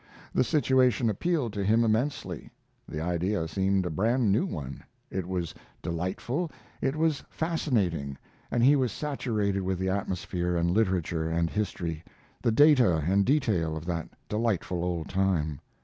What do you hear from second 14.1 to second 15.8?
delightful old time.